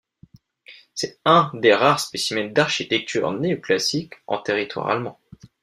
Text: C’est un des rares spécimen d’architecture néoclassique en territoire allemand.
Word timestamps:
C’est 0.95 1.19
un 1.25 1.51
des 1.53 1.75
rares 1.75 1.99
spécimen 1.99 2.51
d’architecture 2.51 3.31
néoclassique 3.33 4.15
en 4.25 4.39
territoire 4.39 4.87
allemand. 4.87 5.19